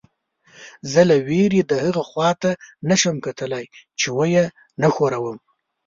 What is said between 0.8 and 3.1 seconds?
زه له وېرې دهغه خوا ته نه